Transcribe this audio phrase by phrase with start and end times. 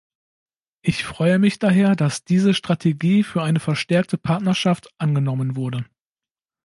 [0.81, 5.85] Ich freue mich daher, dass diese "Strategie für eine verstärkte Partnerschaft" angenommen wurde.